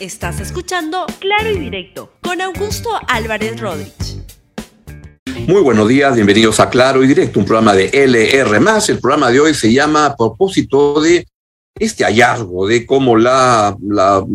Estás 0.00 0.38
escuchando 0.38 1.06
Claro 1.18 1.50
y 1.50 1.58
Directo 1.58 2.12
con 2.22 2.40
Augusto 2.40 2.88
Álvarez 3.08 3.58
Rodríguez. 3.58 4.18
Muy 5.48 5.60
buenos 5.60 5.88
días, 5.88 6.14
bienvenidos 6.14 6.60
a 6.60 6.70
Claro 6.70 7.02
y 7.02 7.08
Directo, 7.08 7.40
un 7.40 7.44
programa 7.44 7.74
de 7.74 7.90
LR. 7.92 8.60
El 8.86 9.00
programa 9.00 9.32
de 9.32 9.40
hoy 9.40 9.54
se 9.54 9.72
llama 9.72 10.06
a 10.06 10.16
propósito 10.16 11.00
de 11.00 11.26
este 11.74 12.04
hallazgo 12.04 12.68
de 12.68 12.86
cómo 12.86 13.16
la, 13.16 13.76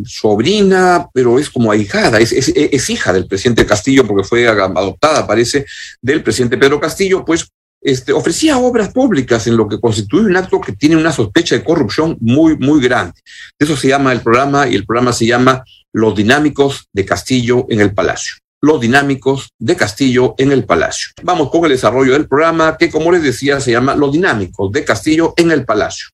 sobrina, 0.06 1.08
pero 1.14 1.40
es 1.40 1.50
como 1.50 1.72
ahijada, 1.72 2.20
es, 2.20 2.90
hija 2.90 3.14
del 3.14 3.28
presidente 3.28 3.66
Castillo, 3.66 4.06
porque 4.06 4.28
fue 4.28 4.46
adoptada, 4.46 5.26
parece, 5.26 5.66
del 6.02 6.24
presidente 6.24 6.58
Pedro 6.58 6.82
Castillo, 6.82 7.24
pues 7.24 7.48
este, 7.84 8.14
ofrecía 8.14 8.58
obras 8.58 8.94
públicas 8.94 9.46
en 9.48 9.58
lo 9.58 9.68
que 9.68 9.80
constituye 9.80 10.26
un 10.26 10.38
acto 10.38 10.62
que 10.62 10.72
tiene 10.72 10.96
una 10.96 11.12
sospecha 11.12 11.56
de 11.56 11.64
corrupción 11.64 12.18
muy, 12.22 12.58
muy 12.58 12.82
grande. 12.82 13.20
Eso 13.60 13.76
se 13.76 13.90
llama 13.90 14.14
el 14.14 14.22
programa 14.22 14.68
y 14.68 14.76
el 14.76 14.86
programa 14.86 15.12
se 15.14 15.26
llama 15.26 15.64
Los 15.92 16.16
dinámicos 16.16 16.88
de 16.94 17.06
Castillo 17.06 17.66
en 17.70 17.82
el 17.82 17.94
Palacio. 17.94 18.36
Los 18.62 18.80
dinámicos 18.80 19.50
de 19.60 19.76
Castillo 19.76 20.36
en 20.38 20.54
el 20.54 20.64
Palacio. 20.64 21.10
Vamos 21.22 21.50
con 21.52 21.66
el 21.66 21.72
desarrollo 21.72 22.14
del 22.14 22.28
programa 22.28 22.78
que, 22.78 22.90
como 22.90 23.12
les 23.12 23.22
decía, 23.22 23.60
se 23.60 23.72
llama 23.72 23.96
Los 23.96 24.14
dinámicos 24.14 24.72
de 24.72 24.86
Castillo 24.86 25.34
en 25.36 25.52
el 25.52 25.66
Palacio 25.66 26.08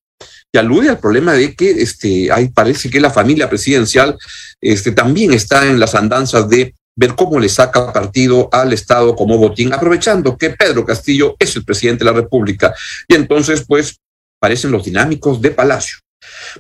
y 0.51 0.57
alude 0.57 0.89
al 0.89 0.99
problema 0.99 1.33
de 1.33 1.53
que 1.53 1.69
este, 1.69 2.29
parece 2.53 2.89
que 2.89 2.99
la 2.99 3.11
familia 3.11 3.49
presidencial 3.49 4.17
este, 4.61 4.91
también 4.91 5.33
está 5.33 5.67
en 5.67 5.79
las 5.79 5.95
andanzas 5.95 6.49
de 6.49 6.73
ver 6.99 7.15
cómo 7.15 7.39
le 7.39 7.47
saca 7.47 7.93
partido 7.93 8.49
al 8.51 8.73
Estado 8.73 9.15
como 9.15 9.37
botín, 9.37 9.71
aprovechando 9.73 10.37
que 10.37 10.49
Pedro 10.49 10.85
Castillo 10.85 11.35
es 11.39 11.55
el 11.55 11.63
presidente 11.63 12.03
de 12.03 12.11
la 12.11 12.17
República. 12.17 12.75
Y 13.07 13.15
entonces, 13.15 13.63
pues, 13.65 14.01
parecen 14.37 14.71
los 14.71 14.83
dinámicos 14.83 15.41
de 15.41 15.51
Palacio. 15.51 15.97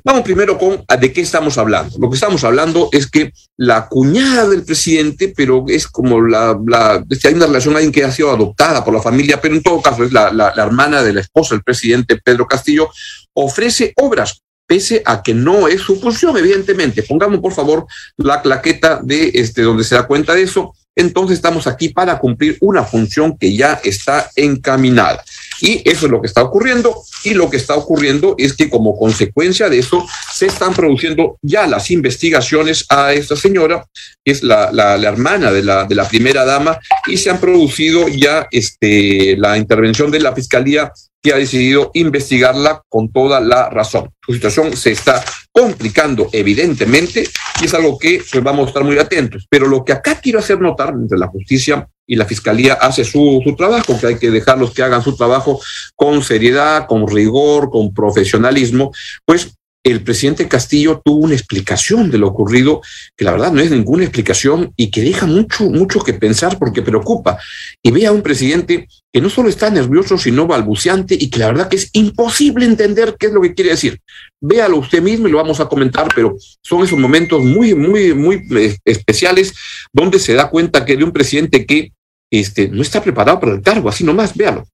Vamos 0.05 0.21
primero 0.21 0.57
con 0.57 0.85
de 0.87 1.11
qué 1.11 1.19
estamos 1.19 1.57
hablando. 1.57 1.97
Lo 1.99 2.09
que 2.09 2.15
estamos 2.15 2.41
hablando 2.45 2.87
es 2.93 3.11
que 3.11 3.33
la 3.57 3.89
cuñada 3.89 4.47
del 4.47 4.63
presidente, 4.63 5.33
pero 5.35 5.65
es 5.67 5.87
como 5.87 6.21
la, 6.25 6.57
la 6.65 7.03
hay 7.25 7.33
una 7.33 7.47
relación 7.47 7.75
alguien 7.75 7.91
que 7.91 8.05
ha 8.05 8.11
sido 8.11 8.31
adoptada 8.31 8.85
por 8.85 8.93
la 8.93 9.01
familia, 9.01 9.41
pero 9.41 9.55
en 9.55 9.61
todo 9.61 9.81
caso 9.81 10.05
es 10.05 10.13
la, 10.13 10.31
la, 10.31 10.53
la 10.55 10.63
hermana 10.63 11.03
de 11.03 11.11
la 11.11 11.19
esposa 11.19 11.53
del 11.53 11.63
presidente 11.63 12.15
Pedro 12.15 12.47
Castillo, 12.47 12.89
ofrece 13.33 13.91
obras 13.97 14.41
pese 14.69 15.01
a 15.03 15.23
que 15.23 15.33
no 15.33 15.67
es 15.67 15.81
su 15.81 15.99
función, 15.99 16.37
evidentemente. 16.37 17.01
Pongamos, 17.01 17.39
por 17.39 17.53
favor, 17.53 17.87
la 18.17 18.39
claqueta 18.39 18.99
de 19.01 19.31
este, 19.33 19.63
donde 19.63 19.83
se 19.83 19.95
da 19.95 20.05
cuenta 20.05 20.35
de 20.35 20.43
eso. 20.43 20.75
Entonces 20.95 21.37
estamos 21.37 21.65
aquí 21.65 21.89
para 21.89 22.19
cumplir 22.19 22.55
una 22.61 22.83
función 22.83 23.35
que 23.35 23.55
ya 23.55 23.81
está 23.83 24.29
encaminada. 24.35 25.23
Y 25.61 25.81
eso 25.89 26.05
es 26.05 26.11
lo 26.11 26.21
que 26.21 26.27
está 26.27 26.43
ocurriendo. 26.43 26.95
Y 27.23 27.33
lo 27.33 27.49
que 27.49 27.57
está 27.57 27.75
ocurriendo 27.75 28.35
es 28.37 28.53
que 28.53 28.69
como 28.69 28.97
consecuencia 28.97 29.69
de 29.69 29.79
eso 29.79 30.05
se 30.33 30.45
están 30.45 30.73
produciendo 30.73 31.37
ya 31.41 31.67
las 31.67 31.91
investigaciones 31.91 32.85
a 32.89 33.13
esta 33.13 33.35
señora, 33.35 33.85
que 34.23 34.31
es 34.31 34.43
la, 34.43 34.71
la, 34.71 34.95
hermana 34.95 35.51
de 35.51 35.63
la, 35.63 35.85
de 35.85 35.95
la 35.95 36.07
primera 36.07 36.45
dama, 36.45 36.79
y 37.07 37.17
se 37.17 37.29
han 37.29 37.39
producido 37.39 38.07
ya 38.07 38.47
este, 38.51 39.35
la 39.37 39.57
intervención 39.57 40.11
de 40.11 40.19
la 40.19 40.33
Fiscalía 40.33 40.91
que 41.21 41.33
ha 41.33 41.37
decidido 41.37 41.91
investigarla 41.93 42.81
con 42.87 43.11
toda 43.11 43.39
la 43.41 43.69
razón. 43.69 44.09
Su 44.25 44.33
situación 44.33 44.75
se 44.75 44.91
está 44.91 45.23
complicando, 45.51 46.29
evidentemente, 46.31 47.27
y 47.61 47.65
es 47.65 47.73
algo 47.73 47.97
que 47.97 48.21
pues, 48.31 48.43
vamos 48.43 48.65
a 48.65 48.69
estar 48.69 48.83
muy 48.83 48.97
atentos. 48.97 49.45
Pero 49.49 49.67
lo 49.67 49.83
que 49.83 49.93
acá 49.93 50.19
quiero 50.21 50.39
hacer 50.39 50.61
notar, 50.61 50.93
entre 50.93 51.17
la 51.17 51.27
justicia 51.27 51.87
y 52.09 52.15
la 52.15 52.25
fiscalía 52.25 52.73
hace 52.73 53.05
su, 53.05 53.39
su 53.45 53.55
trabajo, 53.55 53.97
que 53.99 54.07
hay 54.07 54.17
que 54.17 54.31
dejarlos 54.31 54.71
que 54.71 54.81
hagan 54.81 55.03
su 55.03 55.15
trabajo 55.15 55.61
con 55.95 56.23
seriedad, 56.23 56.87
con 56.87 57.07
rigor, 57.07 57.69
con 57.69 57.93
profesionalismo, 57.93 58.91
pues 59.25 59.51
el 59.83 60.03
presidente 60.03 60.47
Castillo 60.47 61.01
tuvo 61.03 61.25
una 61.25 61.35
explicación 61.35 62.11
de 62.11 62.17
lo 62.17 62.27
ocurrido, 62.27 62.81
que 63.15 63.23
la 63.23 63.31
verdad 63.31 63.53
no 63.53 63.61
es 63.61 63.71
ninguna 63.71 64.03
explicación 64.03 64.73
y 64.75 64.91
que 64.91 65.01
deja 65.01 65.25
mucho, 65.25 65.69
mucho 65.69 66.01
que 66.01 66.13
pensar 66.13 66.59
porque 66.59 66.81
preocupa. 66.81 67.39
Y 67.81 67.91
ve 67.91 68.05
a 68.05 68.11
un 68.11 68.21
presidente 68.21 68.87
que 69.11 69.21
no 69.21 69.29
solo 69.29 69.47
está 69.47 69.69
nervioso, 69.69 70.17
sino 70.17 70.47
balbuceante 70.47 71.15
y 71.17 71.29
que 71.29 71.39
la 71.39 71.47
verdad 71.47 71.69
que 71.69 71.77
es 71.77 71.89
imposible 71.93 72.65
entender 72.65 73.15
qué 73.17 73.27
es 73.27 73.33
lo 73.33 73.41
que 73.41 73.53
quiere 73.53 73.71
decir. 73.71 73.99
Véalo 74.41 74.77
usted 74.77 75.01
mismo 75.01 75.27
y 75.27 75.31
lo 75.31 75.37
vamos 75.37 75.61
a 75.61 75.67
comentar, 75.67 76.09
pero 76.13 76.35
son 76.61 76.83
esos 76.83 76.99
momentos 76.99 77.41
muy, 77.41 77.73
muy, 77.73 78.13
muy 78.13 78.43
eh, 78.57 78.75
especiales 78.83 79.53
donde 79.93 80.19
se 80.19 80.33
da 80.33 80.49
cuenta 80.49 80.85
que 80.85 80.97
de 80.97 81.05
un 81.05 81.13
presidente 81.13 81.65
que 81.65 81.93
este, 82.31 82.67
no 82.67 82.81
está 82.81 83.01
preparado 83.01 83.39
para 83.39 83.53
el 83.53 83.61
cargo, 83.61 83.89
así 83.89 84.03
nomás, 84.03 84.35
véalo. 84.35 84.65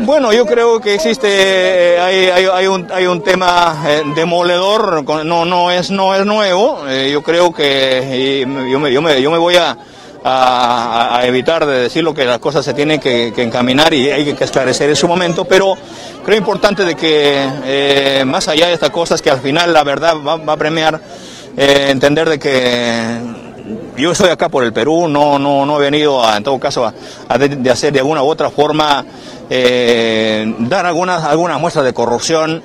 Bueno, 0.00 0.32
yo 0.32 0.46
creo 0.46 0.80
que 0.80 0.94
existe, 0.94 1.28
eh, 1.28 2.00
hay, 2.00 2.46
hay, 2.46 2.66
un, 2.66 2.90
hay 2.90 3.06
un 3.06 3.22
tema 3.22 3.84
eh, 3.86 4.02
demoledor, 4.14 5.04
no, 5.26 5.44
no, 5.44 5.70
es, 5.70 5.90
no 5.90 6.14
es 6.14 6.24
nuevo, 6.24 6.88
eh, 6.88 7.10
yo 7.12 7.22
creo 7.22 7.52
que 7.52 8.46
yo 8.70 8.80
me, 8.80 8.90
yo 8.90 9.02
me, 9.02 9.20
yo 9.20 9.30
me 9.30 9.36
voy 9.36 9.56
a, 9.56 9.76
evitar 11.24 11.66
de 11.66 11.80
decir 11.80 12.02
lo 12.02 12.14
que 12.14 12.24
las 12.24 12.38
cosas 12.38 12.64
se 12.64 12.74
tienen 12.74 13.00
que, 13.00 13.28
encaminar 13.36 13.92
y 13.92 14.10
hay 14.10 14.32
que 14.32 14.44
esclarecer 14.44 14.88
en 14.88 14.96
su 14.96 15.08
momento, 15.08 15.44
pero 15.44 15.76
creo 16.24 16.38
importante 16.38 16.84
de 16.84 16.94
que 16.94 17.46
eh, 17.64 18.24
más 18.24 18.48
allá 18.48 18.68
de 18.68 18.74
estas 18.74 18.90
cosas 18.90 19.20
que 19.20 19.30
al 19.30 19.40
final 19.40 19.72
la 19.72 19.84
verdad 19.84 20.16
va, 20.16 20.52
a 20.52 20.56
premiar 20.56 21.00
eh, 21.56 21.88
entender 21.90 22.28
de 22.28 22.38
que 22.38 23.41
yo 23.96 24.12
estoy 24.12 24.30
acá 24.30 24.48
por 24.48 24.64
el 24.64 24.72
Perú, 24.72 25.08
no, 25.08 25.38
no, 25.38 25.66
no 25.66 25.78
he 25.78 25.80
venido 25.80 26.24
a, 26.24 26.36
en 26.36 26.42
todo 26.42 26.58
caso 26.58 26.86
a, 27.28 27.38
de, 27.38 27.70
hacer 27.70 27.92
de 27.92 28.00
alguna 28.00 28.22
u 28.22 28.26
otra 28.26 28.50
forma 28.50 29.04
eh, 29.50 30.54
dar 30.60 30.86
algunas, 30.86 31.24
algunas 31.24 31.60
muestras 31.60 31.84
de 31.84 31.92
corrupción 31.92 32.62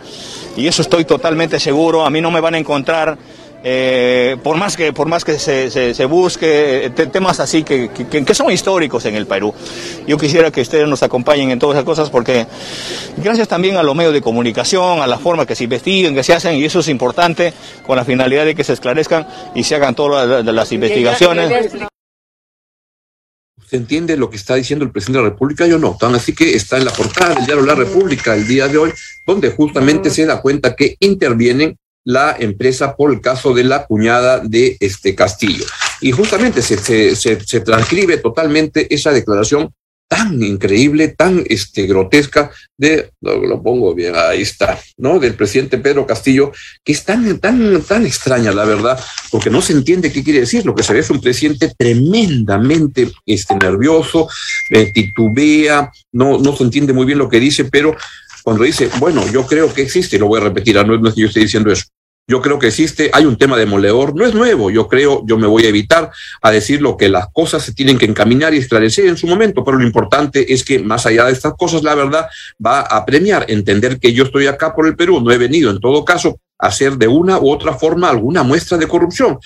y 0.55 0.67
eso 0.67 0.81
estoy 0.81 1.05
totalmente 1.05 1.59
seguro, 1.59 2.05
a 2.05 2.09
mí 2.09 2.21
no 2.21 2.31
me 2.31 2.39
van 2.39 2.55
a 2.55 2.57
encontrar 2.57 3.17
eh, 3.63 4.37
por 4.43 4.55
más 4.57 4.77
que, 4.77 4.93
por 4.93 5.07
más 5.07 5.25
que 5.25 5.39
se, 5.39 5.71
se, 5.71 5.93
se 5.93 6.05
busque 6.05 6.91
te, 6.95 7.07
temas 7.07 7.39
así 7.39 7.63
que, 7.63 7.89
que, 7.89 8.23
que, 8.23 8.33
son 8.35 8.51
históricos 8.51 9.05
en 9.05 9.15
el 9.15 9.25
Perú. 9.25 9.53
Yo 10.07 10.17
quisiera 10.17 10.51
que 10.51 10.61
ustedes 10.61 10.87
nos 10.87 11.01
acompañen 11.03 11.49
en 11.51 11.59
todas 11.59 11.75
esas 11.75 11.85
cosas 11.85 12.09
porque 12.09 12.45
gracias 13.17 13.47
también 13.47 13.77
a 13.77 13.83
los 13.83 13.95
medios 13.95 14.13
de 14.13 14.21
comunicación, 14.21 15.01
a 15.01 15.07
la 15.07 15.17
forma 15.17 15.45
que 15.45 15.55
se 15.55 15.63
investiguen, 15.63 16.13
que 16.13 16.23
se 16.23 16.33
hacen, 16.33 16.55
y 16.55 16.65
eso 16.65 16.79
es 16.79 16.87
importante 16.87 17.53
con 17.85 17.97
la 17.97 18.05
finalidad 18.05 18.45
de 18.45 18.55
que 18.55 18.63
se 18.63 18.73
esclarezcan 18.73 19.27
y 19.55 19.63
se 19.63 19.75
hagan 19.75 19.95
todas 19.95 20.45
las, 20.45 20.45
las 20.45 20.71
investigaciones. 20.71 21.71
¿Se 23.67 23.75
entiende 23.75 24.15
lo 24.15 24.29
que 24.29 24.37
está 24.37 24.55
diciendo 24.55 24.85
el 24.85 24.91
presidente 24.91 25.17
de 25.17 25.23
la 25.25 25.29
República? 25.31 25.67
Yo 25.67 25.77
no. 25.77 25.97
Tan 25.99 26.15
así 26.15 26.33
que 26.33 26.55
está 26.55 26.77
en 26.77 26.85
la 26.85 26.91
portada 26.91 27.35
del 27.35 27.45
diario 27.45 27.65
La 27.65 27.75
República 27.75 28.33
el 28.33 28.47
día 28.47 28.69
de 28.69 28.77
hoy, 28.77 28.93
donde 29.25 29.49
justamente 29.49 30.09
se 30.09 30.25
da 30.25 30.41
cuenta 30.41 30.73
que 30.73 30.95
intervienen 31.01 31.77
la 32.07 32.37
empresa 32.39 32.95
por 32.95 33.11
el 33.11 33.19
caso 33.19 33.53
de 33.53 33.65
la 33.65 33.85
cuñada 33.85 34.39
de 34.39 34.77
este 34.79 35.13
Castillo. 35.13 35.65
Y 35.99 36.13
justamente 36.13 36.61
se, 36.61 36.77
se, 36.77 37.15
se, 37.17 37.59
transcribe 37.59 38.15
totalmente 38.15 38.87
esa 38.95 39.11
declaración 39.11 39.73
tan 40.07 40.41
increíble, 40.41 41.09
tan 41.09 41.43
este, 41.49 41.85
grotesca 41.85 42.49
de, 42.77 43.11
lo, 43.19 43.45
lo, 43.45 43.61
pongo 43.61 43.93
bien, 43.93 44.13
ahí 44.15 44.41
está, 44.41 44.79
¿no? 44.95 45.19
Del 45.19 45.33
presidente 45.33 45.79
Pedro 45.79 46.07
Castillo, 46.07 46.53
que 46.81 46.93
es 46.93 47.03
tan, 47.03 47.39
tan, 47.39 47.81
tan 47.81 48.05
extraña, 48.05 48.53
la 48.53 48.63
verdad, 48.63 48.97
porque 49.29 49.49
no 49.49 49.61
se 49.61 49.73
entiende 49.73 50.09
qué 50.09 50.23
quiere 50.23 50.39
decir. 50.39 50.65
Lo 50.65 50.75
que 50.75 50.83
se 50.83 50.93
ve 50.93 50.99
es 50.99 51.09
un 51.09 51.19
presidente 51.19 51.73
tremendamente 51.77 53.11
este, 53.25 53.53
nervioso, 53.55 54.29
eh, 54.69 54.93
titubea, 54.93 55.91
no, 56.13 56.37
no 56.37 56.55
se 56.55 56.63
entiende 56.63 56.93
muy 56.93 57.05
bien 57.05 57.17
lo 57.17 57.27
que 57.27 57.41
dice, 57.41 57.65
pero 57.65 57.97
cuando 58.43 58.63
dice, 58.63 58.89
bueno, 58.99 59.29
yo 59.29 59.45
creo 59.45 59.73
que 59.73 59.81
existe, 59.81 60.17
lo 60.17 60.27
voy 60.27 60.39
a 60.39 60.45
repetir, 60.45 60.77
no, 60.77 60.97
no 60.97 61.09
es 61.09 61.15
que 61.15 61.19
yo 61.19 61.27
esté 61.27 61.41
diciendo 61.41 61.69
eso, 61.69 61.83
yo 62.29 62.41
creo 62.41 62.59
que 62.59 62.67
existe, 62.67 63.09
hay 63.13 63.25
un 63.25 63.37
tema 63.37 63.57
demoledor, 63.57 64.13
no 64.13 64.25
es 64.25 64.33
nuevo, 64.33 64.69
yo 64.69 64.89
creo, 64.89 65.23
yo 65.25 65.37
me 65.37 65.47
voy 65.47 65.63
a 65.63 65.69
evitar 65.69 66.11
a 66.41 66.51
decir 66.51 66.81
lo 66.81 66.97
que 66.97 67.07
las 67.07 67.29
cosas 67.31 67.63
se 67.63 67.73
tienen 67.73 67.97
que 67.97 68.05
encaminar 68.05 68.53
y 68.53 68.57
esclarecer 68.57 69.05
en 69.05 69.15
su 69.15 69.27
momento, 69.27 69.63
pero 69.63 69.77
lo 69.77 69.85
importante 69.85 70.53
es 70.53 70.65
que 70.65 70.79
más 70.79 71.05
allá 71.05 71.25
de 71.25 71.31
estas 71.31 71.53
cosas, 71.53 71.83
la 71.83 71.95
verdad 71.95 72.27
va 72.63 72.81
a 72.81 73.05
premiar, 73.05 73.45
entender 73.47 73.97
que 73.99 74.11
yo 74.11 74.25
estoy 74.25 74.47
acá 74.47 74.75
por 74.75 74.87
el 74.87 74.97
Perú, 74.97 75.21
no 75.21 75.31
he 75.31 75.37
venido 75.37 75.71
en 75.71 75.79
todo 75.79 76.03
caso 76.03 76.37
hacer 76.59 76.97
de 76.97 77.07
una 77.07 77.39
u 77.39 77.51
otra 77.51 77.73
forma 77.73 78.09
alguna 78.09 78.43
muestra 78.43 78.77
de 78.77 78.87
corrupción. 78.87 79.37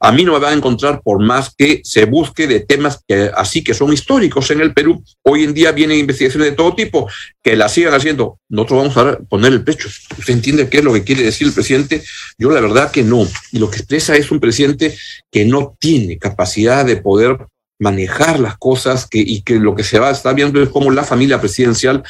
A 0.00 0.12
mí 0.12 0.24
no 0.24 0.32
me 0.34 0.38
van 0.38 0.52
a 0.52 0.56
encontrar 0.56 1.00
por 1.02 1.22
más 1.22 1.54
que 1.56 1.80
se 1.84 2.04
busque 2.04 2.46
de 2.46 2.60
temas 2.60 3.02
que 3.06 3.30
así 3.34 3.64
que 3.64 3.74
son 3.74 3.92
históricos 3.92 4.50
en 4.50 4.60
el 4.60 4.74
Perú. 4.74 5.02
Hoy 5.22 5.44
en 5.44 5.54
día 5.54 5.72
vienen 5.72 5.98
investigaciones 5.98 6.50
de 6.50 6.56
todo 6.56 6.74
tipo 6.74 7.08
que 7.42 7.56
la 7.56 7.68
sigan 7.68 7.94
haciendo. 7.94 8.38
Nosotros 8.48 8.94
vamos 8.94 8.96
a 8.96 9.18
poner 9.18 9.52
el 9.52 9.64
pecho. 9.64 9.88
¿Usted 10.18 10.34
entiende 10.34 10.68
qué 10.68 10.78
es 10.78 10.84
lo 10.84 10.92
que 10.92 11.04
quiere 11.04 11.22
decir 11.22 11.46
el 11.46 11.54
presidente? 11.54 12.02
Yo 12.38 12.50
la 12.50 12.60
verdad 12.60 12.90
que 12.90 13.02
no. 13.02 13.26
Y 13.52 13.58
lo 13.58 13.70
que 13.70 13.78
expresa 13.78 14.16
es 14.16 14.30
un 14.30 14.40
presidente 14.40 14.96
que 15.30 15.44
no 15.44 15.76
tiene 15.78 16.18
capacidad 16.18 16.84
de 16.84 16.96
poder 16.96 17.38
manejar 17.78 18.40
las 18.40 18.58
cosas 18.58 19.06
que, 19.06 19.18
y 19.18 19.42
que 19.42 19.54
lo 19.54 19.74
que 19.74 19.84
se 19.84 19.98
va 19.98 20.10
está 20.10 20.32
viendo 20.32 20.60
es 20.60 20.68
como 20.68 20.90
la 20.90 21.04
familia 21.04 21.40
presidencial 21.40 22.02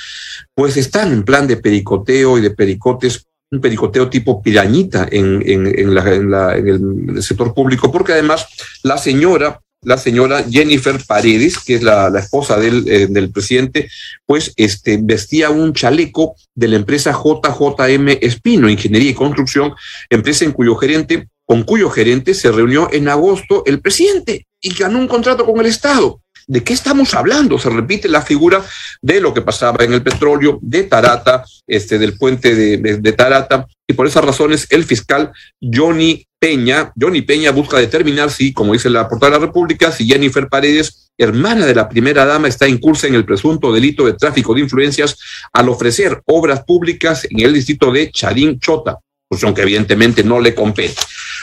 pues 0.54 0.76
están 0.76 1.12
en 1.12 1.24
plan 1.24 1.46
de 1.46 1.58
pericoteo 1.58 2.38
y 2.38 2.40
de 2.40 2.50
pericotes 2.50 3.26
un 3.50 3.60
pericoteo 3.60 4.08
tipo 4.10 4.42
pirañita 4.42 5.08
en, 5.10 5.42
en, 5.46 5.66
en, 5.66 5.94
la, 5.94 6.14
en, 6.14 6.30
la, 6.30 6.56
en, 6.56 6.68
el, 7.16 7.22
sector 7.22 7.54
público, 7.54 7.90
porque 7.90 8.12
además 8.12 8.46
la 8.82 8.98
señora, 8.98 9.60
la 9.82 9.96
señora 9.96 10.44
Jennifer 10.48 10.98
Paredes, 11.06 11.58
que 11.58 11.76
es 11.76 11.82
la, 11.82 12.12
esposa 12.18 12.58
del, 12.58 12.86
eh, 12.88 13.06
del, 13.08 13.30
presidente, 13.30 13.88
pues 14.26 14.52
este, 14.56 14.98
vestía 15.00 15.50
un 15.50 15.72
chaleco 15.72 16.34
de 16.54 16.68
la 16.68 16.76
empresa 16.76 17.12
JJM 17.12 18.18
Espino, 18.20 18.68
Ingeniería 18.68 19.10
y 19.10 19.14
Construcción, 19.14 19.72
empresa 20.10 20.44
en 20.44 20.52
cuyo 20.52 20.76
gerente 20.76 21.28
con 21.48 21.62
cuyo 21.62 21.88
gerente 21.88 22.34
se 22.34 22.52
reunió 22.52 22.92
en 22.92 23.08
agosto 23.08 23.62
el 23.64 23.80
presidente 23.80 24.46
y 24.60 24.74
ganó 24.74 24.98
un 24.98 25.08
contrato 25.08 25.46
con 25.46 25.58
el 25.60 25.66
Estado. 25.66 26.20
¿De 26.48 26.64
qué 26.64 26.72
estamos 26.72 27.12
hablando? 27.12 27.58
Se 27.58 27.68
repite 27.68 28.08
la 28.08 28.22
figura 28.22 28.64
de 29.02 29.20
lo 29.20 29.34
que 29.34 29.42
pasaba 29.42 29.84
en 29.84 29.92
el 29.92 30.02
petróleo, 30.02 30.58
de 30.62 30.84
Tarata, 30.84 31.44
este, 31.66 31.98
del 31.98 32.16
puente 32.16 32.54
de, 32.54 33.12
Tarata, 33.12 33.66
y 33.86 33.92
por 33.92 34.06
esas 34.06 34.24
razones 34.24 34.66
el 34.70 34.84
fiscal 34.84 35.30
Johnny 35.60 36.26
Peña, 36.40 36.90
Johnny 36.98 37.20
Peña 37.20 37.50
busca 37.50 37.76
determinar 37.76 38.30
si, 38.30 38.54
como 38.54 38.72
dice 38.72 38.88
la 38.88 39.06
portada 39.10 39.32
de 39.32 39.40
la 39.40 39.46
República, 39.46 39.92
si 39.92 40.06
Jennifer 40.06 40.48
Paredes, 40.48 41.10
hermana 41.18 41.66
de 41.66 41.74
la 41.74 41.86
primera 41.86 42.24
dama, 42.24 42.48
está 42.48 42.66
incursa 42.66 43.08
en 43.08 43.14
el 43.14 43.26
presunto 43.26 43.70
delito 43.70 44.06
de 44.06 44.14
tráfico 44.14 44.54
de 44.54 44.62
influencias 44.62 45.18
al 45.52 45.68
ofrecer 45.68 46.22
obras 46.24 46.64
públicas 46.64 47.26
en 47.28 47.40
el 47.40 47.52
distrito 47.52 47.92
de 47.92 48.10
Charín 48.10 48.58
Chota, 48.58 48.96
cuestión 49.28 49.52
que 49.52 49.62
evidentemente 49.62 50.24
no 50.24 50.40
le 50.40 50.54
compete. 50.54 50.94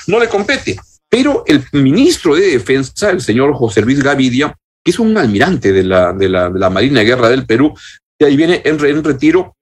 No 0.07 0.19
le 0.19 0.27
compete. 0.27 0.75
Pero 1.07 1.43
el 1.45 1.63
ministro 1.73 2.33
de 2.33 2.53
Defensa, 2.53 3.11
el 3.11 3.21
señor 3.21 3.53
José 3.53 3.81
Luis 3.81 4.01
Gavidia, 4.01 4.55
que 4.85 4.91
es 4.91 4.99
un 4.99 5.17
almirante 5.17 5.73
de 5.73 5.83
la, 5.83 6.13
de 6.13 6.29
la, 6.29 6.69
Marina 6.69 6.99
de 6.99 7.07
Guerra 7.07 7.27
del 7.27 7.47
Perú, 7.47 7.73
y 8.19 8.23
ahí 8.23 8.37
viene 8.37 8.61
en, 8.63 8.79
en 8.85 9.03
retiro, 9.03 9.55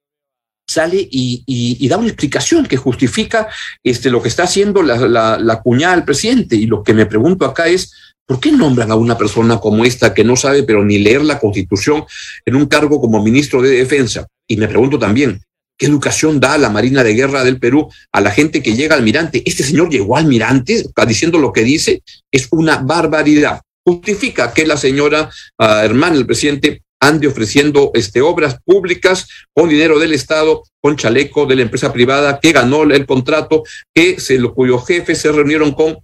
sale 0.68 1.08
y, 1.10 1.88
da 1.88 1.98
una 1.98 2.10
explicación 2.10 2.66
que 2.66 2.76
justifica 2.76 3.48
este, 3.84 4.10
lo 4.10 4.22
que 4.22 4.28
está 4.28 4.44
haciendo 4.44 4.84
la, 4.84 4.98
la, 5.38 5.62
cuñada 5.62 5.96
del 5.96 6.04
presidente. 6.04 6.58
Y 6.58 6.66
lo 6.66 6.84
que 6.84 6.94
me 6.94 7.06
pregunto 7.06 7.46
acá 7.46 7.68
es, 7.68 7.94
¿por 8.26 8.42
qué 8.42 8.52
nombran 8.52 8.92
a 8.92 8.96
una 8.96 9.18
persona 9.18 9.60
como 9.60 9.86
esta 9.86 10.14
que 10.14 10.26
no 10.26 10.36
sabe 10.36 10.64
pero 10.64 10.84
ni 10.84 10.98
leer 11.00 11.24
la 11.24 11.40
constitución 11.40 12.04
en 12.46 12.56
un 12.56 12.66
cargo 12.66 13.00
como 13.00 13.24
ministro 13.24 13.62
de 13.62 13.70
defensa? 13.70 14.28
Y 14.46 14.58
me 14.58 14.68
pregunto 14.68 15.00
también, 15.00 15.42
¿qué 15.78 15.86
educación 15.86 16.42
da 16.42 16.58
la 16.58 16.70
Marina 16.70 17.02
de 17.02 17.14
Guerra 17.14 17.46
del 17.46 17.60
Perú 17.60 17.90
a 18.12 18.20
la 18.20 18.32
gente 18.32 18.62
que 18.62 18.76
llega 18.76 18.96
almirante? 18.96 19.42
Este 19.46 19.64
señor 19.64 19.90
llegó 19.90 20.18
almirante, 20.18 20.84
diciendo 21.08 21.40
lo 21.40 21.54
que 21.54 21.64
dice, 21.64 22.04
es 22.30 22.50
una 22.52 22.78
barbaridad 22.78 23.62
justifica 23.86 24.54
que 24.54 24.66
la 24.66 24.78
señora 24.78 25.30
uh, 25.60 25.64
hermana 25.84 26.16
del 26.16 26.26
presidente 26.26 26.82
ande 27.00 27.28
ofreciendo 27.28 27.92
este, 27.94 28.22
obras 28.22 28.58
públicas 28.64 29.28
con 29.54 29.70
dinero 29.70 30.00
del 30.00 30.14
Estado, 30.14 30.64
con 30.82 30.96
chaleco 30.96 31.46
de 31.46 31.58
la 31.58 31.64
empresa 31.64 31.92
privada 31.92 32.40
que 32.40 32.54
ganó 32.54 32.84
el 32.84 33.06
contrato, 33.06 33.64
que 33.94 34.20
se, 34.20 34.40
lo, 34.40 34.54
cuyos 34.54 34.86
jefes 34.88 35.18
se 35.20 35.32
reunieron 35.32 35.74
con 35.74 35.98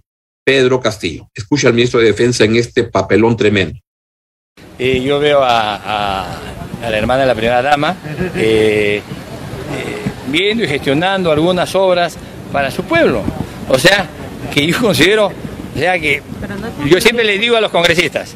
Pedro 0.44 0.80
Castillo. 0.80 1.28
Escucha 1.34 1.68
al 1.68 1.74
ministro 1.74 2.00
de 2.00 2.06
Defensa 2.06 2.44
en 2.44 2.56
este 2.56 2.84
papelón 2.84 3.36
tremendo. 3.36 3.78
Eh, 4.78 5.02
yo 5.02 5.18
veo 5.18 5.40
a, 5.42 6.38
la 6.82 6.98
hermana 6.98 7.22
de 7.22 7.26
la 7.26 7.34
primera 7.34 7.62
dama 7.62 7.96
eh, 8.36 8.96
eh, 8.96 9.02
viendo 10.28 10.64
y 10.64 10.68
gestionando 10.68 11.30
algunas 11.30 11.74
obras 11.74 12.16
para 12.52 12.70
su 12.70 12.84
pueblo. 12.84 13.22
O 13.68 13.78
sea, 13.78 14.08
que 14.52 14.66
yo 14.66 14.78
considero 14.80 15.30
o 15.74 15.78
sea 15.78 15.98
que 15.98 16.22
yo 16.86 17.00
siempre 17.00 17.24
les 17.24 17.40
digo 17.40 17.56
a 17.56 17.60
los 17.60 17.70
congresistas, 17.70 18.34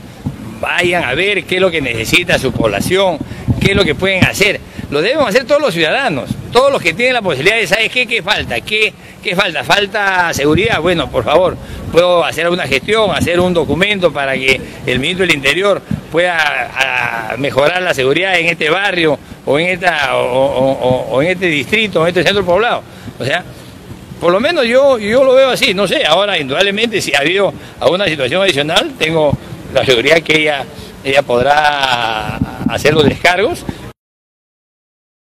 vayan 0.60 1.04
a 1.04 1.14
ver 1.14 1.44
qué 1.44 1.56
es 1.56 1.60
lo 1.60 1.70
que 1.70 1.80
necesita 1.80 2.38
su 2.38 2.52
población, 2.52 3.18
qué 3.60 3.72
es 3.72 3.76
lo 3.76 3.84
que 3.84 3.94
pueden 3.94 4.24
hacer. 4.24 4.60
Lo 4.90 5.02
debemos 5.02 5.28
hacer 5.28 5.44
todos 5.44 5.60
los 5.60 5.74
ciudadanos, 5.74 6.30
todos 6.52 6.70
los 6.70 6.80
que 6.80 6.92
tienen 6.92 7.14
la 7.14 7.22
posibilidad 7.22 7.56
de 7.56 7.66
saber 7.66 7.90
qué, 7.90 8.06
qué 8.06 8.22
falta, 8.22 8.60
qué, 8.60 8.92
qué 9.22 9.34
falta. 9.34 9.64
Falta 9.64 10.32
seguridad, 10.32 10.80
bueno, 10.80 11.10
por 11.10 11.24
favor, 11.24 11.56
puedo 11.90 12.24
hacer 12.24 12.44
alguna 12.44 12.66
gestión, 12.66 13.10
hacer 13.10 13.40
un 13.40 13.52
documento 13.54 14.12
para 14.12 14.34
que 14.34 14.60
el 14.86 14.98
ministro 14.98 15.26
del 15.26 15.34
Interior 15.34 15.82
pueda 16.12 17.34
mejorar 17.38 17.82
la 17.82 17.92
seguridad 17.92 18.38
en 18.38 18.46
este 18.46 18.70
barrio 18.70 19.18
o 19.46 19.58
en, 19.58 19.66
esta, 19.66 20.16
o, 20.16 21.20
en 21.22 21.28
este 21.28 21.46
distrito, 21.46 22.02
en 22.02 22.08
este 22.08 22.22
centro 22.22 22.44
poblado. 22.44 22.82
O 23.18 23.24
sea, 23.24 23.44
por 24.24 24.32
lo 24.32 24.40
menos 24.40 24.64
yo, 24.64 24.98
yo 24.98 25.22
lo 25.22 25.34
veo 25.34 25.50
así, 25.50 25.74
no 25.74 25.86
sé, 25.86 26.06
ahora 26.06 26.38
indudablemente 26.38 27.02
si 27.02 27.14
ha 27.14 27.18
habido 27.18 27.52
alguna 27.78 28.06
situación 28.06 28.40
adicional, 28.40 28.94
tengo 28.98 29.36
la 29.74 29.84
seguridad 29.84 30.22
que 30.22 30.40
ella, 30.40 30.64
ella 31.04 31.20
podrá 31.20 32.36
hacer 32.70 32.94
los 32.94 33.04
descargos. 33.04 33.66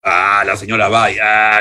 Ah, 0.02 0.44
la 0.46 0.56
señora 0.56 0.88
va 0.88 1.10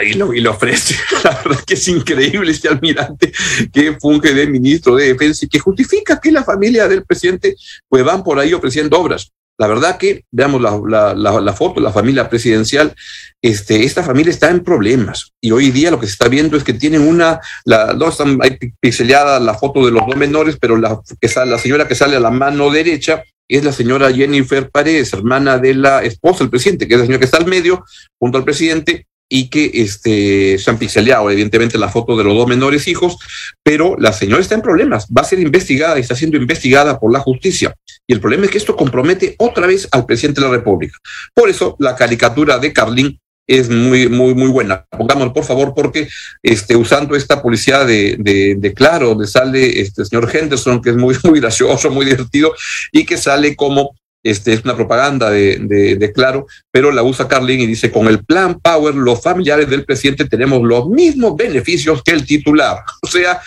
y, 0.02 0.14
lo, 0.14 0.34
y 0.34 0.40
lo 0.40 0.52
ofrece. 0.52 0.96
La 1.26 1.32
verdad 1.32 1.62
que 1.68 1.74
es 1.74 1.86
increíble 1.90 2.54
este 2.54 2.70
almirante 2.70 3.34
que 3.74 3.98
funge 4.00 4.34
de 4.34 4.48
ministro 4.48 4.96
de 4.96 5.08
Defensa 5.08 5.44
y 5.44 5.50
que 5.50 5.60
justifica 5.60 6.22
que 6.22 6.32
la 6.32 6.46
familia 6.46 6.88
del 6.88 7.04
presidente 7.04 7.58
pues 7.90 8.06
van 8.06 8.24
por 8.24 8.40
ahí 8.40 8.54
ofreciendo 8.54 8.98
obras. 8.98 9.30
La 9.58 9.68
verdad 9.68 9.98
que, 9.98 10.26
veamos 10.32 10.62
la, 10.62 11.14
la, 11.16 11.40
la, 11.40 11.54
foto, 11.54 11.80
la 11.80 11.92
familia 11.92 12.30
presidencial, 12.30 12.94
este, 13.42 13.84
esta 13.84 14.04
familia 14.04 14.32
está 14.32 14.50
en 14.50 14.64
problemas. 14.64 15.32
Y 15.42 15.52
hoy 15.52 15.72
día 15.72 15.92
lo 15.92 16.00
que 16.00 16.08
se 16.08 16.14
está 16.14 16.28
viendo 16.28 16.58
es 16.58 16.64
que 16.64 16.74
tienen 16.74 17.02
una, 17.02 17.40
la, 17.64 17.94
no 17.94 18.10
están 18.10 18.38
hay 18.42 18.58
pixelada 18.80 19.40
la 19.40 19.54
foto 19.54 19.86
de 19.86 19.92
los 19.92 20.06
dos 20.06 20.18
menores, 20.18 20.58
pero 20.60 20.76
la, 20.76 21.00
que 21.22 21.28
sale, 21.30 21.52
la 21.52 21.58
señora 21.58 21.88
que 21.88 21.96
sale 21.96 22.18
a 22.18 22.20
la 22.20 22.32
mano 22.32 22.70
derecha 22.70 23.24
es 23.48 23.64
la 23.64 23.72
señora 23.72 24.12
Jennifer 24.12 24.70
Paredes, 24.70 25.14
hermana 25.14 25.58
de 25.58 25.76
la 25.76 26.04
esposa 26.04 26.40
del 26.40 26.50
presidente, 26.50 26.88
que 26.88 26.96
es 26.96 27.00
la 27.00 27.06
señora 27.06 27.20
que 27.20 27.26
está 27.26 27.38
al 27.38 27.46
medio, 27.46 27.86
junto 28.20 28.38
al 28.38 28.44
presidente, 28.44 29.08
y 29.30 29.50
que 29.50 29.72
este, 29.74 30.58
se 30.58 30.70
han 30.70 30.78
pixeleado, 30.78 31.30
evidentemente, 31.32 31.78
la 31.78 31.90
foto 31.90 32.16
de 32.16 32.24
los 32.24 32.36
dos 32.36 32.48
menores 32.48 32.88
hijos, 32.88 33.18
pero 33.64 33.96
la 34.00 34.14
señora 34.14 34.42
está 34.42 34.56
en 34.56 34.62
problemas, 34.62 35.08
va 35.08 35.22
a 35.22 35.26
ser 35.26 35.40
investigada 35.40 35.98
y 35.98 36.02
está 36.02 36.16
siendo 36.16 36.38
investigada 36.38 37.00
por 37.00 37.12
la 37.12 37.20
justicia. 37.20 37.74
Y 38.08 38.14
el 38.14 38.20
problema 38.20 38.46
es 38.46 38.52
que 38.52 38.58
esto 38.60 38.76
compromete 38.76 39.36
otra 39.40 39.68
vez 39.68 39.88
al 39.92 40.06
presidente 40.06 40.42
de 40.42 40.48
la 40.48 40.54
República. 40.54 40.98
Por 41.34 41.50
eso 41.50 41.76
la 41.80 41.96
caricatura 41.96 42.60
de 42.60 42.72
Carlín 42.72 43.20
es 43.48 43.70
muy, 43.70 44.10
muy, 44.10 44.34
muy 44.34 44.50
buena. 44.50 44.86
Pongámoslo, 44.90 45.34
por 45.34 45.44
favor, 45.44 45.74
porque 45.76 46.08
este, 46.42 46.76
usando 46.76 47.16
esta 47.16 47.42
policía 47.42 47.86
de, 47.86 48.16
de, 48.18 48.56
de, 48.58 48.74
Claro, 48.74 49.10
donde 49.10 49.28
sale 49.28 49.82
este 49.82 50.04
señor 50.06 50.30
Henderson, 50.36 50.82
que 50.82 50.92
es 50.92 50.98
muy, 50.98 51.16
muy 51.24 51.40
gracioso, 51.40 51.90
muy 51.90 52.06
divertido, 52.06 52.54
y 52.92 53.06
que 53.06 53.18
sale 53.18 53.56
como 53.56 53.96
este, 54.26 54.54
es 54.54 54.64
una 54.64 54.76
propaganda 54.76 55.30
de, 55.30 55.60
de, 55.60 55.96
de, 55.98 56.12
Claro, 56.12 56.48
pero 56.72 56.92
la 56.92 57.04
usa 57.04 57.28
Carlin 57.28 57.62
y 57.62 57.68
dice, 57.68 57.92
con 57.92 58.08
el 58.08 58.26
plan 58.26 58.60
Power, 58.60 58.96
los 58.96 59.22
familiares 59.22 59.70
del 59.70 59.86
presidente 59.86 60.26
tenemos 60.26 60.64
los 60.64 60.90
mismos 60.90 61.36
beneficios 61.36 62.02
que 62.02 62.12
el 62.12 62.26
titular. 62.26 62.78
O 63.04 63.08
sea, 63.08 63.40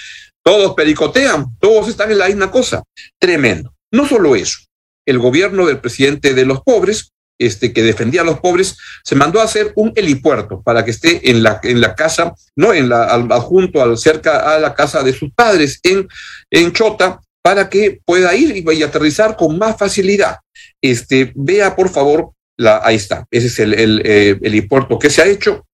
todos 0.42 0.74
pericotean, 0.74 1.46
todos 1.58 1.88
están 1.88 2.12
en 2.12 2.18
la 2.18 2.28
misma 2.28 2.50
cosa. 2.50 2.84
Tremendo. 3.18 3.74
No 3.90 4.06
solo 4.06 4.36
eso, 4.36 4.58
el 5.04 5.18
gobierno 5.18 5.66
del 5.66 5.80
presidente 5.80 6.32
de 6.32 6.46
los 6.46 6.62
pobres, 6.62 7.10
este, 7.40 7.72
que 7.72 7.82
defendía 7.82 8.20
a 8.20 8.24
los 8.24 8.38
pobres, 8.38 8.76
se 9.02 9.16
mandó 9.16 9.40
a 9.40 9.44
hacer 9.44 9.72
un 9.74 9.92
helipuerto 9.96 10.62
para 10.62 10.84
que 10.84 10.92
esté 10.92 11.28
en 11.30 11.42
la, 11.42 11.58
en 11.64 11.80
la 11.80 11.96
casa, 11.96 12.34
no 12.54 12.72
en 12.72 12.88
la, 12.88 13.04
al, 13.04 13.28
junto 13.40 13.82
al 13.82 13.98
cerca 13.98 14.54
a 14.54 14.60
la 14.60 14.74
casa 14.74 15.02
de 15.02 15.12
sus 15.12 15.32
padres 15.34 15.80
en, 15.82 16.06
en 16.50 16.72
Chota, 16.72 17.20
para 17.48 17.70
que 17.70 17.98
pueda 18.04 18.36
ir 18.36 18.54
y, 18.54 18.82
aterrizar 18.82 19.34
con 19.34 19.56
más 19.56 19.78
facilidad. 19.78 20.36
Este, 20.82 21.32
vea 21.34 21.74
por 21.74 21.88
favor, 21.88 22.32
la, 22.58 22.82
ahí 22.84 22.96
está, 22.96 23.24
ese 23.30 23.46
es 23.46 23.58
el, 23.58 23.72
el, 23.72 24.02
eh, 24.04 24.38
helipuerto 24.42 24.98
que 24.98 25.08
se 25.08 25.22
ha 25.22 25.26
hecho. 25.26 25.64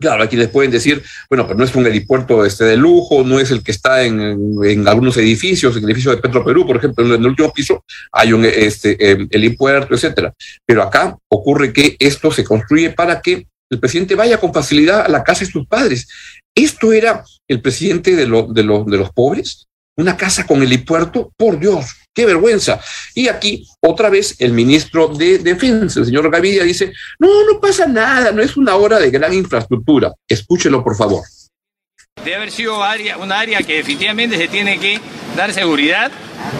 Claro, 0.00 0.22
aquí 0.22 0.34
les 0.34 0.48
pueden 0.48 0.70
decir, 0.70 1.02
bueno, 1.28 1.46
pero 1.46 1.58
no 1.58 1.64
es 1.66 1.74
un 1.74 1.86
helipuerto 1.86 2.42
este 2.42 2.64
de 2.64 2.78
lujo, 2.78 3.22
no 3.22 3.38
es 3.38 3.50
el 3.50 3.62
que 3.62 3.72
está 3.72 4.02
en, 4.02 4.18
en 4.64 4.88
algunos 4.88 5.18
edificios, 5.18 5.76
el 5.76 5.84
edificio 5.84 6.10
de 6.10 6.22
Petro 6.22 6.42
Perú, 6.42 6.66
por 6.66 6.78
ejemplo, 6.78 7.04
en 7.04 7.20
el 7.20 7.26
último 7.26 7.52
piso 7.52 7.84
hay 8.10 8.32
un 8.32 8.46
este, 8.46 8.96
eh, 8.98 9.28
helipuerto, 9.30 9.94
etcétera. 9.94 10.32
Pero 10.64 10.82
acá 10.84 11.18
ocurre 11.28 11.70
que 11.74 11.96
esto 11.98 12.32
se 12.32 12.44
construye 12.44 12.92
para 12.92 13.20
que 13.20 13.46
el 13.68 13.78
presidente 13.78 14.14
vaya 14.14 14.40
con 14.40 14.54
facilidad 14.54 15.02
a 15.02 15.08
la 15.08 15.22
casa 15.22 15.44
de 15.44 15.50
sus 15.50 15.66
padres. 15.66 16.08
Esto 16.54 16.94
era 16.94 17.22
el 17.46 17.60
presidente 17.60 18.16
de, 18.16 18.26
lo, 18.26 18.44
de, 18.44 18.62
de 18.62 18.96
los 18.96 19.12
pobres, 19.12 19.66
una 19.96 20.16
casa 20.16 20.46
con 20.46 20.62
helipuerto, 20.62 21.32
por 21.36 21.58
Dios, 21.58 21.86
qué 22.12 22.26
vergüenza. 22.26 22.80
Y 23.14 23.28
aquí, 23.28 23.66
otra 23.80 24.10
vez, 24.10 24.36
el 24.38 24.52
ministro 24.52 25.08
de 25.08 25.38
Defensa, 25.38 26.00
el 26.00 26.06
señor 26.06 26.30
Gavidia, 26.30 26.64
dice, 26.64 26.92
no, 27.18 27.44
no 27.44 27.60
pasa 27.60 27.86
nada, 27.86 28.32
no 28.32 28.42
es 28.42 28.56
una 28.56 28.74
hora 28.76 28.98
de 28.98 29.10
gran 29.10 29.32
infraestructura. 29.32 30.12
Escúchelo, 30.28 30.82
por 30.82 30.96
favor. 30.96 31.22
Debe 32.24 32.36
haber 32.36 32.50
sido 32.50 32.82
área, 32.82 33.18
una 33.18 33.40
área 33.40 33.58
que 33.62 33.76
definitivamente 33.76 34.38
se 34.38 34.48
tiene 34.48 34.78
que 34.78 35.00
dar 35.36 35.52
seguridad 35.52 36.10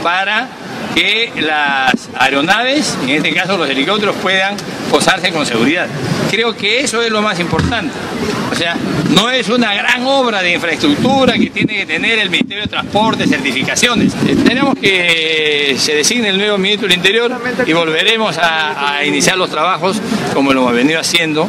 para 0.03 0.49
que 0.95 1.33
las 1.41 2.09
aeronaves, 2.19 2.97
en 3.03 3.11
este 3.11 3.33
caso 3.33 3.57
los 3.57 3.69
helicópteros, 3.69 4.15
puedan 4.17 4.57
posarse 4.91 5.33
con 5.33 5.47
seguridad. 5.47 5.89
Creo 6.31 6.57
que 6.57 6.81
eso 6.81 7.03
es 7.03 7.11
lo 7.11 7.23
más 7.23 7.41
importante. 7.41 7.95
O 8.51 8.55
sea, 8.55 8.77
no 9.11 9.31
es 9.31 9.49
una 9.49 9.75
gran 9.75 10.07
obra 10.07 10.43
de 10.43 10.55
infraestructura 10.55 11.35
que 11.35 11.51
tiene 11.51 11.77
que 11.79 11.87
tener 11.87 12.19
el 12.19 12.31
Ministerio 12.31 12.63
de 12.63 12.69
Transporte, 12.69 13.27
certificaciones. 13.27 14.15
Tenemos 14.45 14.79
que 14.79 15.77
se 15.79 15.95
designe 15.95 16.31
el 16.31 16.39
nuevo 16.39 16.59
ministro 16.59 16.89
del 16.89 16.97
Interior 16.97 17.33
y 17.67 17.73
volveremos 17.73 18.39
a, 18.39 18.97
a 18.97 19.05
iniciar 19.05 19.37
los 19.37 19.51
trabajos 19.51 20.01
como 20.33 20.53
lo 20.53 20.63
hemos 20.63 20.75
venido 20.75 21.01
haciendo. 21.01 21.49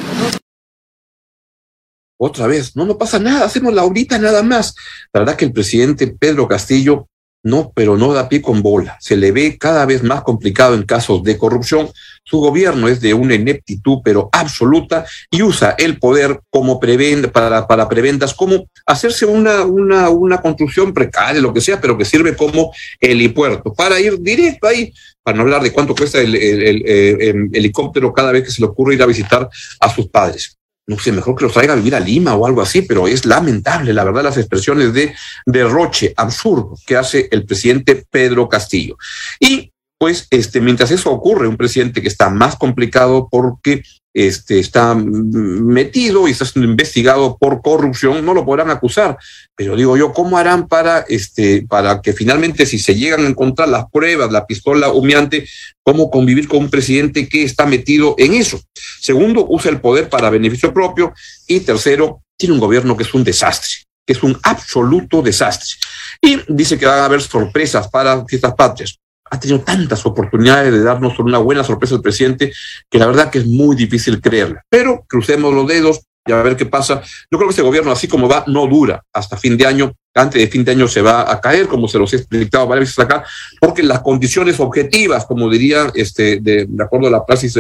Otra 2.18 2.48
vez, 2.48 2.76
no, 2.76 2.86
no 2.86 2.98
pasa 2.98 3.20
nada, 3.20 3.46
hacemos 3.46 3.74
la 3.74 3.82
ahorita 3.82 4.18
nada 4.18 4.42
más. 4.42 4.74
La 5.12 5.20
verdad 5.22 5.36
que 5.36 5.46
el 5.46 5.52
presidente 5.52 6.08
Pedro 6.08 6.48
Castillo 6.48 7.10
no, 7.46 7.72
pero 7.76 7.96
no 7.96 8.12
da 8.12 8.28
pie 8.28 8.42
con 8.42 8.64
bola. 8.64 8.98
Se 9.00 9.16
le 9.16 9.32
ve 9.32 9.56
cada 9.60 9.86
vez 9.86 10.02
más 10.02 10.24
complicado 10.24 10.74
en 10.74 10.82
casos 10.82 11.24
de 11.24 11.38
corrupción. 11.38 11.88
Su 12.24 12.40
gobierno 12.40 12.88
es 12.88 13.00
de 13.02 13.14
una 13.14 13.36
ineptitud, 13.36 14.00
pero 14.04 14.30
absoluta, 14.32 15.06
y 15.30 15.44
usa 15.44 15.76
el 15.78 16.00
poder 16.00 16.42
como 16.50 16.80
prevenda, 16.80 17.32
para, 17.32 17.68
para 17.68 17.88
preventas, 17.88 18.34
como 18.34 18.66
hacerse 18.88 19.28
una, 19.28 19.64
una, 19.64 20.10
una 20.10 20.42
construcción 20.42 20.92
precaria, 20.92 21.40
lo 21.40 21.54
que 21.54 21.62
sea, 21.62 21.80
pero 21.80 21.96
que 21.96 22.04
sirve 22.04 22.36
como 22.36 22.74
helipuerto, 23.00 23.72
para 23.72 24.00
ir 24.00 24.20
directo 24.20 24.68
ahí, 24.68 24.92
para 25.22 25.38
no 25.38 25.44
hablar 25.44 25.62
de 25.62 25.72
cuánto 25.72 25.94
cuesta 25.94 26.20
el, 26.20 26.36
eh, 26.36 27.34
helicóptero 27.54 28.12
cada 28.12 28.32
vez 28.32 28.44
que 28.44 28.52
se 28.52 28.62
le 28.62 28.68
ocurre 28.68 28.96
ir 28.96 29.04
a 29.04 29.06
visitar 29.06 29.48
a 29.80 29.90
sus 29.94 30.08
padres 30.08 30.55
no 30.88 31.00
sé, 31.00 31.12
mejor 31.12 31.36
que 31.36 31.46
los 31.46 31.54
traiga 31.54 31.74
a 31.74 31.78
vivir 31.78 31.96
a 31.96 32.00
Lima 32.00 32.36
o 32.36 32.46
algo 32.46 32.62
así, 32.62 32.84
pero 32.84 33.08
es 33.08 33.26
lamentable, 33.26 33.94
la 33.94 34.04
verdad, 34.04 34.24
las 34.24 34.38
expresiones 34.38 34.94
de 34.94 35.16
derroche 35.46 36.14
absurdo 36.16 36.76
que 36.86 36.96
hace 36.96 37.28
el 37.32 37.46
presidente 37.46 38.06
Pedro 38.10 38.48
Castillo. 38.48 38.98
Y 39.40 39.72
pues, 39.98 40.28
este, 40.30 40.60
mientras 40.60 40.92
eso 40.92 41.12
ocurre, 41.12 41.48
un 41.48 41.58
presidente 41.58 42.02
que 42.02 42.08
está 42.08 42.30
más 42.30 42.56
complicado 42.58 43.30
porque 43.32 43.84
este, 44.14 44.60
está 44.60 44.94
metido 44.96 46.28
y 46.28 46.32
está 46.32 46.46
siendo 46.46 46.70
investigado 46.70 47.38
por 47.38 47.62
corrupción, 47.62 48.26
no 48.26 48.34
lo 48.34 48.46
podrán 48.46 48.70
acusar. 48.70 49.18
Pero 49.56 49.76
digo 49.76 49.96
yo, 49.96 50.14
¿cómo 50.14 50.38
harán 50.38 50.68
para, 50.68 51.06
este, 51.08 51.66
para 51.68 52.02
que 52.02 52.14
finalmente, 52.14 52.66
si 52.66 52.78
se 52.78 52.96
llegan 52.96 53.26
a 53.26 53.30
encontrar 53.30 53.70
las 53.70 53.86
pruebas, 53.90 54.32
la 54.32 54.46
pistola 54.46 54.90
humeante, 54.90 55.48
cómo 55.82 56.10
convivir 56.10 56.48
con 56.48 56.60
un 56.60 56.70
presidente 56.70 57.30
que 57.30 57.44
está 57.44 57.66
metido 57.66 58.16
en 58.18 58.34
eso? 58.34 58.62
Segundo, 59.00 59.46
usa 59.48 59.72
el 59.72 59.80
poder 59.80 60.10
para 60.10 60.30
beneficio 60.30 60.74
propio. 60.74 61.14
Y 61.48 61.62
tercero, 61.62 62.22
tiene 62.38 62.54
un 62.54 62.60
gobierno 62.60 62.98
que 62.98 63.04
es 63.04 63.14
un 63.14 63.24
desastre 63.24 63.76
que 64.08 64.14
es 64.14 64.22
un 64.22 64.38
absoluto 64.44 65.24
desastre. 65.24 65.80
Y 66.22 66.38
dice 66.48 66.78
que 66.78 66.86
va 66.86 67.02
a 67.02 67.06
haber 67.06 67.24
sorpresas 67.24 67.88
para 67.88 68.24
fiestas 68.28 68.54
patrias 68.54 69.00
ha 69.30 69.40
tenido 69.40 69.62
tantas 69.62 70.06
oportunidades 70.06 70.72
de 70.72 70.84
darnos 70.84 71.18
una 71.20 71.40
buena 71.40 71.64
sorpresa 71.64 71.96
al 71.96 72.02
presidente 72.02 72.54
que 72.90 73.00
la 73.00 73.08
verdad 73.08 73.30
que 73.30 73.40
es 73.40 73.48
muy 73.48 73.76
difícil 73.76 74.22
creerla. 74.22 74.64
Pero 74.70 75.04
crucemos 75.08 75.54
los 75.54 75.68
dedos 75.68 76.02
y 76.28 76.32
a 76.32 76.42
ver 76.42 76.56
qué 76.56 76.66
pasa. 76.66 77.02
Yo 77.32 77.38
creo 77.38 77.48
que 77.48 77.52
este 77.52 77.62
gobierno, 77.62 77.92
así 77.92 78.08
como 78.08 78.28
va, 78.28 78.44
no 78.48 78.66
dura 78.68 79.04
hasta 79.14 79.38
fin 79.38 79.58
de 79.58 79.66
año. 79.66 79.94
Antes 80.14 80.42
de 80.42 80.48
fin 80.48 80.64
de 80.64 80.72
año 80.72 80.88
se 80.88 81.02
va 81.02 81.30
a 81.32 81.42
caer, 81.42 81.68
como 81.68 81.88
se 81.88 82.00
los 82.00 82.14
he 82.14 82.18
explicado 82.18 82.68
varias 82.68 82.90
veces 82.90 83.00
acá, 83.00 83.26
porque 83.60 83.84
las 83.84 84.00
condiciones 84.00 84.60
objetivas, 84.60 85.26
como 85.26 85.50
diría, 85.50 85.92
este, 85.94 86.40
de, 86.40 86.66
de 86.68 86.84
acuerdo 86.84 87.08
a 87.08 87.12
la 87.12 87.26
praxis 87.26 87.54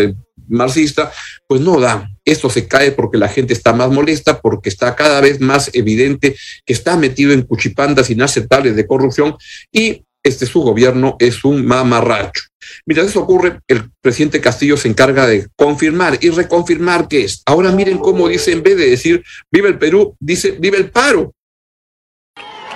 marxista, 0.48 1.12
pues 1.48 1.62
no 1.62 1.80
dan. 1.80 2.18
Esto 2.25 2.50
se 2.50 2.68
cae 2.68 2.92
porque 2.92 3.18
la 3.18 3.30
gente 3.30 3.54
está 3.54 3.74
más 3.74 3.90
molesta, 3.92 4.42
porque 4.42 4.70
está 4.70 4.96
cada 4.96 5.22
vez 5.22 5.40
más 5.40 5.70
evidente 5.74 6.36
que 6.66 6.74
está 6.74 6.98
metido 6.98 7.34
en 7.34 7.44
cuchipandas 7.44 8.10
inaceptables 8.10 8.75
de 8.75 8.88
corrupción 8.88 9.36
y 9.72 10.04
este 10.24 10.48
su 10.48 10.62
gobierno 10.62 11.16
es 11.20 11.46
un 11.46 11.66
mamarracho. 11.66 12.42
Mientras 12.86 13.10
eso 13.10 13.22
ocurre, 13.22 13.60
el 13.68 13.92
presidente 14.02 14.42
Castillo 14.42 14.75
se 14.75 14.88
encarga 14.88 15.28
de 15.28 15.48
confirmar 15.56 16.18
y 16.20 16.32
reconfirmar 16.32 17.08
que 17.08 17.24
es. 17.24 17.44
Ahora 17.46 17.72
miren 17.72 18.00
cómo 18.00 18.28
dice, 18.28 18.52
en 18.52 18.64
vez 18.64 18.75
de 18.75 18.90
decir 18.90 19.24
viva 19.52 19.68
el 19.68 19.78
Perú, 19.78 20.16
dice 20.20 20.52
viva 20.52 20.78
el 20.78 20.90
paro. 20.90 21.32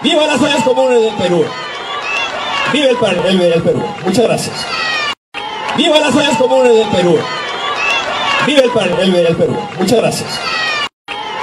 Viva 0.03 0.27
las 0.27 0.39
ollas 0.39 0.63
comunes 0.63 1.01
del 1.01 1.15
Perú. 1.15 1.43
Viva 2.71 2.87
el, 2.87 3.41
el, 3.41 3.63
Perú. 3.63 3.83
Muchas 4.05 4.25
gracias. 4.25 4.55
Viva 5.75 5.99
las 5.99 6.15
ollas 6.15 6.37
comunes 6.37 6.73
del 6.73 6.89
Perú. 6.89 7.17
Viva 8.45 8.61
el, 8.61 9.15
el, 9.15 9.35
Perú. 9.35 9.57
Muchas 9.77 9.99
gracias. 9.99 10.39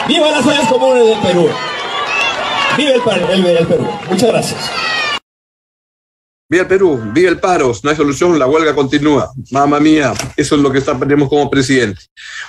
Viva 0.09 0.31
las 0.31 0.47
ollas 0.47 0.69
comunes 0.69 1.07
del 1.07 1.19
Perú. 1.19 1.49
Viva 2.77 2.91
el, 2.91 3.47
el 3.47 3.67
Perú. 3.67 3.89
Muchas 4.09 4.29
gracias. 4.29 4.71
Viva 6.49 6.63
el 6.63 6.69
Perú, 6.69 7.11
viva 7.13 7.29
el 7.29 7.41
paro, 7.41 7.73
no 7.83 7.91
hay 7.91 7.97
solución, 7.97 8.39
la 8.39 8.47
huelga 8.47 8.73
continúa. 8.73 9.33
Mamma 9.51 9.81
mía, 9.81 10.13
eso 10.37 10.55
es 10.55 10.63
lo 10.63 10.71
que 10.71 10.81
tenemos 10.81 11.29
como 11.29 11.51
presidente. 11.51 12.03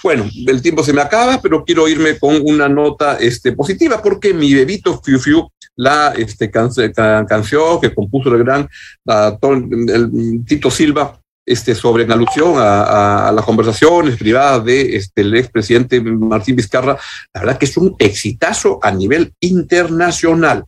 Bueno, 0.03 0.29
el 0.45 0.61
tiempo 0.61 0.83
se 0.83 0.93
me 0.93 1.01
acaba, 1.01 1.41
pero 1.41 1.65
quiero 1.65 1.87
irme 1.87 2.19
con 2.19 2.39
una 2.43 2.69
nota 2.69 3.17
este, 3.17 3.53
positiva, 3.53 3.99
porque 3.99 4.35
mi 4.35 4.53
bebito 4.53 5.01
Fiu 5.03 5.17
Fiu, 5.17 5.49
la 5.75 6.13
este, 6.15 6.51
canción 6.51 7.81
que 7.81 7.93
compuso 7.93 8.29
el 8.29 8.43
gran 8.43 8.69
el, 9.07 10.45
Tito 10.45 10.69
Silva, 10.69 11.19
este, 11.47 11.73
sobre 11.73 12.03
en 12.03 12.11
alusión 12.11 12.55
a, 12.57 13.31
las 13.33 13.45
conversaciones 13.45 14.17
privadas 14.17 14.63
de 14.65 14.97
este, 14.97 15.21
el 15.21 15.35
expresidente 15.35 15.99
Martín 16.01 16.55
Vizcarra, 16.55 16.97
la 17.33 17.41
verdad 17.41 17.57
que 17.57 17.65
es 17.65 17.77
un 17.77 17.95
exitazo 17.97 18.79
a 18.83 18.91
nivel 18.91 19.33
internacional 19.39 20.65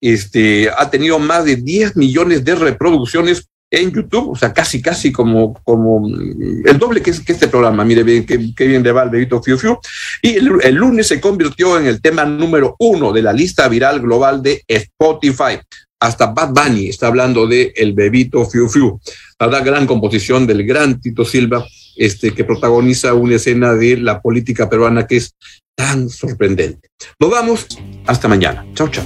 este, 0.00 0.70
ha 0.70 0.90
tenido 0.90 1.18
más 1.18 1.44
de 1.44 1.56
10 1.56 1.96
millones 1.96 2.44
de 2.44 2.54
reproducciones 2.54 3.48
en 3.70 3.90
YouTube, 3.90 4.30
o 4.30 4.36
sea, 4.36 4.52
casi, 4.52 4.80
casi 4.80 5.10
como, 5.10 5.54
como 5.64 6.06
el 6.06 6.78
doble 6.78 7.02
que, 7.02 7.10
que 7.10 7.32
este 7.32 7.48
programa. 7.48 7.84
Mire 7.84 8.04
bien, 8.04 8.24
qué, 8.24 8.36
bien 8.36 8.82
le 8.82 8.92
va 8.92 9.02
al 9.02 9.10
Bebito 9.10 9.42
Fiu 9.42 9.58
Fiu. 9.58 9.78
Y 10.22 10.36
el, 10.36 10.74
lunes 10.74 11.08
se 11.08 11.20
convirtió 11.20 11.78
en 11.78 11.86
el 11.86 12.00
tema 12.00 12.24
número 12.24 12.76
uno 12.78 13.12
de 13.12 13.22
la 13.22 13.32
lista 13.32 13.66
viral 13.68 14.00
global 14.00 14.42
de 14.42 14.62
Spotify. 14.68 15.58
Hasta 16.00 16.26
Bad 16.26 16.50
Bunny 16.50 16.88
está 16.88 17.06
hablando 17.06 17.46
de 17.46 17.72
El 17.76 17.94
Bebito 17.94 18.44
Fiu 18.44 18.68
Fiu. 18.68 19.00
La 19.38 19.46
verdad, 19.46 19.64
gran 19.64 19.86
composición 19.86 20.46
del 20.46 20.66
gran 20.66 21.00
Tito 21.00 21.24
Silva, 21.24 21.66
este, 21.96 22.32
que 22.32 22.44
protagoniza 22.44 23.14
una 23.14 23.36
escena 23.36 23.74
de 23.74 23.96
la 23.96 24.20
política 24.20 24.68
peruana 24.68 25.06
que 25.06 25.16
es 25.16 25.34
tan 25.74 26.08
sorprendente. 26.08 26.90
Nos 27.18 27.30
vamos. 27.30 27.66
Hasta 28.06 28.28
mañana. 28.28 28.66
Chao, 28.74 28.88
chao. 28.88 29.04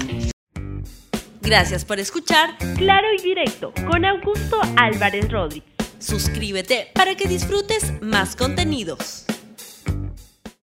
Gracias 1.43 1.85
por 1.85 1.99
escuchar 1.99 2.51
Claro 2.77 3.09
y 3.19 3.23
Directo 3.23 3.73
con 3.87 4.05
Augusto 4.05 4.61
Álvarez 4.77 5.31
Rodríguez. 5.31 5.71
Suscríbete 5.99 6.89
para 6.95 7.15
que 7.15 7.29
disfrutes 7.29 7.93
más 8.03 8.37
contenidos. 8.37 9.25